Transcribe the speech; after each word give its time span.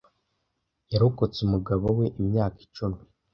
Yarokotse 0.91 1.39
umugabo 1.47 1.85
we 1.97 2.05
imyaka 2.21 2.57
icumi. 2.67 2.99